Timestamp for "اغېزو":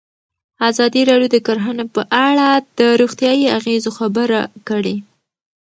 3.57-3.91